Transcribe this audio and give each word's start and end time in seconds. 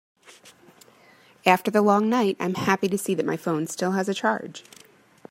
After 1.45 1.69
the 1.69 1.83
long 1.83 2.09
night, 2.09 2.35
I 2.39 2.45
am 2.45 2.55
happy 2.55 2.87
to 2.87 2.97
see 2.97 3.13
that 3.13 3.23
my 3.23 3.37
phone 3.37 3.67
still 3.67 3.91
has 3.91 4.09
a 4.09 4.15
charge. 4.15 4.63